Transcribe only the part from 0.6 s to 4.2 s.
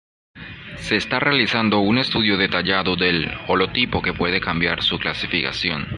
Se está realizando un estudio detallado del holotipo que